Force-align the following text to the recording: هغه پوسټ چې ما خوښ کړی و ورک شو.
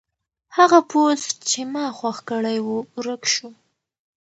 هغه 0.57 0.79
پوسټ 0.89 1.35
چې 1.49 1.61
ما 1.73 1.85
خوښ 1.97 2.17
کړی 2.29 2.57
و 2.65 2.67
ورک 2.95 3.23
شو. 3.33 3.49